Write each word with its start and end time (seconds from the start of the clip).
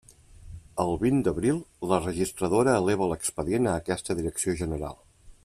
El 0.83 0.93
vint 1.03 1.19
d'abril, 1.27 1.59
la 1.91 1.99
registradora 2.07 2.75
eleva 2.85 3.11
l'expedient 3.13 3.69
a 3.69 3.77
aquesta 3.83 4.17
Direcció 4.23 4.57
General. 4.65 4.99